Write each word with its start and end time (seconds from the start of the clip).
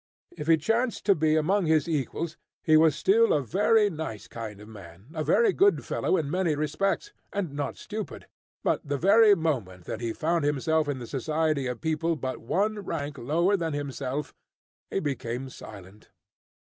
If 0.35 0.47
he 0.47 0.57
chanced 0.57 1.05
to 1.05 1.13
be 1.13 1.35
amongst 1.35 1.67
his 1.67 1.87
equals, 1.87 2.35
he 2.63 2.75
was 2.75 2.95
still 2.95 3.31
a 3.31 3.39
very 3.43 3.87
nice 3.87 4.27
kind 4.27 4.59
of 4.59 4.67
man, 4.67 5.05
a 5.13 5.23
very 5.23 5.53
good 5.53 5.85
fellow 5.85 6.17
in 6.17 6.27
many 6.31 6.55
respects, 6.55 7.11
and 7.31 7.53
not 7.53 7.77
stupid, 7.77 8.25
but 8.63 8.81
the 8.83 8.97
very 8.97 9.35
moment 9.35 9.85
that 9.85 10.01
he 10.01 10.11
found 10.11 10.43
himself 10.43 10.87
in 10.87 10.97
the 10.97 11.05
society 11.05 11.67
of 11.67 11.81
people 11.81 12.15
but 12.15 12.39
one 12.41 12.79
rank 12.79 13.15
lower 13.19 13.55
than 13.55 13.73
himself, 13.73 14.33
he 14.89 14.99
became 14.99 15.49
silent. 15.51 16.09